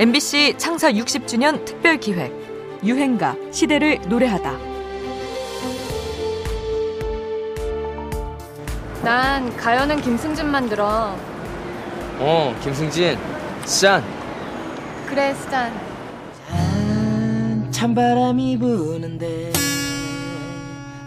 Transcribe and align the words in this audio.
MBC 0.00 0.54
창사 0.56 0.90
60주년 0.90 1.62
특별 1.66 1.98
기획 2.00 2.32
유행가 2.82 3.36
시대를 3.52 4.00
노래하다. 4.08 4.50
난 9.04 9.54
가요는 9.58 10.00
김승진만 10.00 10.70
들어. 10.70 11.14
어, 12.18 12.58
김승진. 12.62 13.18
짠. 13.66 14.02
그래, 15.06 15.34
스잔. 15.34 15.70
짠 16.48 17.68
찬바람이 17.70 18.56
부는데 18.56 19.52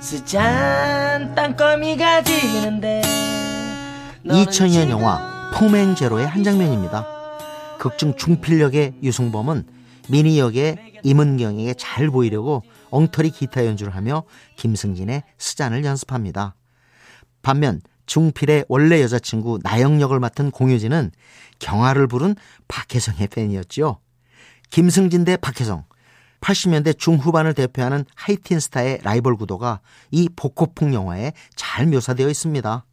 스잔 0.02 1.34
땅거미가 1.34 2.22
지는데 2.22 3.02
2000년 4.28 4.92
영화 4.92 5.52
폼앤제로의 5.56 6.28
한 6.28 6.44
장면입니다. 6.44 7.13
극중 7.80 8.16
중필역의 8.16 8.96
유승범은 9.04 9.66
미니 10.10 10.40
역의 10.40 11.00
임은경에게 11.04 11.76
잘 11.76 12.10
보이려고 12.10 12.64
엉터리 12.90 13.30
기타 13.30 13.66
연주를 13.66 13.96
하며 13.96 14.24
김승진의 14.58 15.24
스잔을 15.38 15.84
연습합니다. 15.86 16.56
반면 17.42 17.82
중필의 18.06 18.66
원래 18.68 19.02
여자친구 19.02 19.60
나영 19.64 20.02
역을 20.02 20.20
맡은 20.20 20.52
공효진은 20.52 21.12
경화를 21.60 22.08
부른 22.08 22.36
박혜성의 22.68 23.28
팬이었죠. 23.28 24.00
김승진 24.70 25.24
대 25.24 25.38
박혜성. 25.38 25.86
80년대 26.42 27.00
중후반을 27.00 27.54
대표하는 27.54 28.04
하이틴 28.16 28.60
스타의 28.60 29.00
라이벌 29.04 29.38
구도가 29.38 29.80
이 30.12 30.28
복고풍 30.36 30.94
영화에 30.94 31.32
잘 31.56 31.88
묘사되어 31.88 32.28
있습니다. 32.30 32.86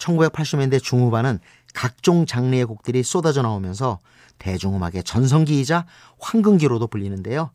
1980년대 0.00 0.82
중후반은 0.82 1.38
각종 1.74 2.26
장르의 2.26 2.64
곡들이 2.64 3.02
쏟아져 3.02 3.42
나오면서 3.42 4.00
대중음악의 4.38 5.04
전성기이자 5.04 5.86
황금기로도 6.18 6.88
불리는데요. 6.88 7.50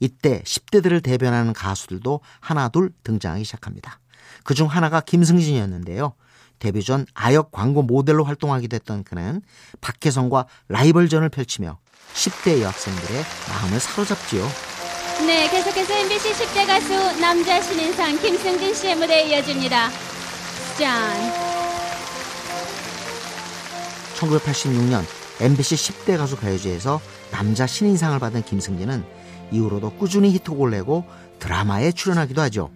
이때 0.00 0.42
10대들을 0.42 1.02
대변하는 1.02 1.52
가수들도 1.52 2.20
하나둘 2.40 2.92
등장하기 3.04 3.44
시작합니다. 3.44 4.00
그중 4.42 4.66
하나가 4.66 5.00
김승진이었는데요. 5.00 6.14
데뷔 6.58 6.82
전 6.82 7.06
아역 7.14 7.52
광고 7.52 7.82
모델로 7.82 8.24
활동하기도 8.24 8.74
했던 8.74 9.04
그는 9.04 9.42
박혜성과 9.80 10.46
라이벌전을 10.68 11.28
펼치며 11.28 11.78
10대 12.14 12.60
여학생들의 12.60 13.24
마음을 13.48 13.80
사로잡지요. 13.80 14.48
네, 15.26 15.48
계속해서 15.48 15.92
MBC 15.94 16.32
10대 16.32 16.66
가수 16.66 17.20
남자 17.20 17.60
신인상 17.60 18.18
김승진 18.18 18.74
씨의 18.74 18.96
무대 18.96 19.28
이어집니다. 19.28 19.90
짠. 20.78 21.41
1986년 24.22 25.02
MBC 25.40 25.74
10대 25.74 26.16
가수 26.16 26.36
가요제에서 26.36 27.00
남자 27.30 27.66
신인상을 27.66 28.18
받은 28.18 28.42
김승진은 28.42 29.04
이후로도 29.50 29.90
꾸준히 29.94 30.30
히트곡을 30.30 30.70
내고 30.70 31.04
드라마에 31.38 31.92
출연하기도 31.92 32.40
하죠. 32.42 32.70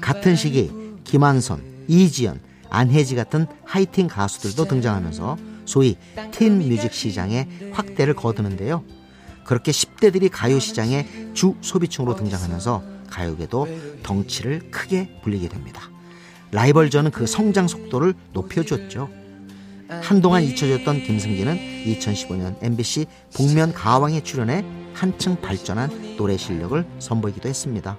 같은 0.00 0.36
시기 0.36 0.70
김한선, 1.04 1.62
이지연, 1.88 2.40
안혜지 2.68 3.14
같은 3.14 3.46
하이틴 3.64 4.08
가수들도 4.08 4.66
등장하면서 4.66 5.38
소위 5.64 5.96
틴 6.32 6.58
뮤직 6.58 6.92
시장의 6.92 7.70
확대를 7.72 8.14
거두는데요. 8.14 8.84
그렇게 9.44 9.70
10대들이 9.70 10.28
가요 10.30 10.58
시장의 10.58 11.30
주 11.34 11.54
소비층으로 11.60 12.16
등장하면서 12.16 12.82
가요계도 13.08 13.68
덩치를 14.02 14.70
크게 14.70 15.20
불리게 15.22 15.48
됩니다. 15.48 15.82
라이벌전은 16.50 17.12
그 17.12 17.26
성장 17.26 17.68
속도를 17.68 18.14
높여줬죠. 18.32 19.25
한동안 19.88 20.42
잊혀졌던 20.42 21.02
김승기는 21.04 21.84
2015년 21.86 22.56
MBC 22.62 23.06
복면 23.34 23.72
가왕에 23.72 24.22
출연해 24.22 24.64
한층 24.94 25.36
발전한 25.40 26.16
노래 26.16 26.36
실력을 26.36 26.84
선보이기도 26.98 27.48
했습니다. 27.48 27.98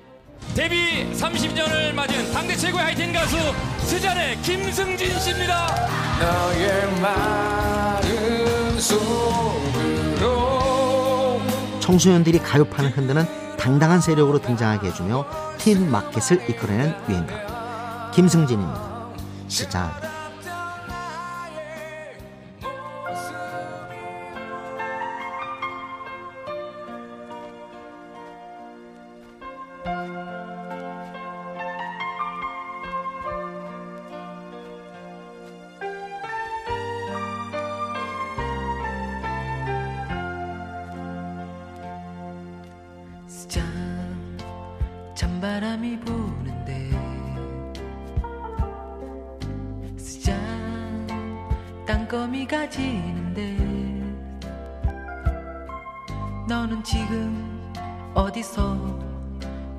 데뷔 0.56 1.10
30년을 1.14 1.94
맞은 1.94 2.32
당대 2.32 2.56
최고의 2.56 2.84
하이틴 2.84 3.14
가수 3.14 3.38
스잔의 3.80 4.42
김승진 4.42 5.20
씨입니다. 5.20 5.76
너의 6.20 7.02
마른 7.02 8.80
속으로 8.80 10.28
청소년들이 11.80 12.40
가요판을 12.40 12.92
흔드는 12.98 13.26
당당한 13.58 14.02
세력으로 14.02 14.40
등장하게 14.42 14.88
해주며 14.88 15.26
틴 15.58 15.90
마켓을 15.92 16.50
이끌어내는 16.50 16.96
유행가 17.10 18.12
김승진입니다. 18.14 19.08
시작. 19.48 20.07
바람이 45.58 46.00
부는데 46.02 46.92
짠 50.24 51.08
땅거미가 51.88 52.70
지는데 52.70 53.58
너는 56.48 56.84
지금 56.84 57.74
어디서 58.14 59.07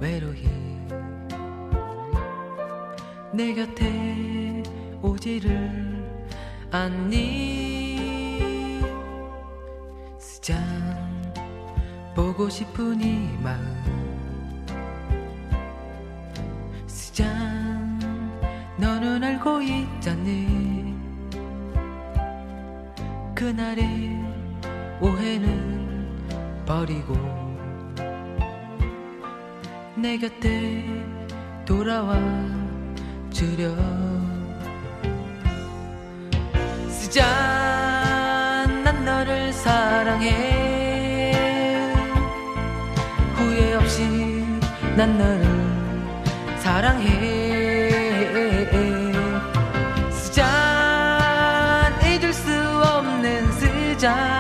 외로이 0.01 0.49
내 3.33 3.53
곁에 3.55 4.63
오지를 5.03 6.05
않니? 6.71 7.99
짠 10.41 10.57
보고 12.15 12.49
싶은 12.49 13.01
이 13.03 13.37
마음. 13.43 13.85
스잔 16.87 17.99
너는 18.79 19.23
알고 19.23 19.61
있잖니? 19.63 20.97
그날의 23.35 24.19
오해는 25.01 26.65
버리고 26.67 27.48
내 30.01 30.17
곁에 30.17 30.85
돌아와 31.67 32.17
주려 33.33 33.75
스잔 36.89 37.25
난 38.85 39.05
너를 39.05 39.53
사랑해. 39.53 41.33
후회 43.35 43.75
없이 43.75 44.45
난 44.97 45.19
너를 45.19 45.45
사랑해. 46.59 47.49
스잔 50.13 50.47
잊을 52.05 52.33
수 52.33 52.53
없는 52.53 53.51
스잔 53.53 54.38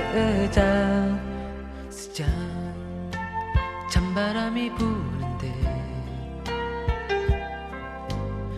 스잔 0.00 1.20
스잔 1.90 2.26
찬바람이 3.90 4.74
부는데. 4.74 5.52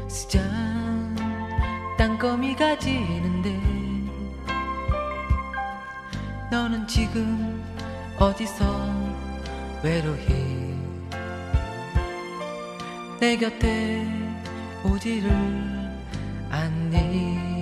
스잔 0.09 1.17
땅거미가 1.99 2.79
지는데. 2.79 3.61
너는 6.51 6.87
지금 6.87 7.63
어디서 8.19 8.65
외로이? 9.83 10.63
내 13.21 13.37
곁에 13.37 14.07
오지를 14.85 15.31
않니 16.51 17.62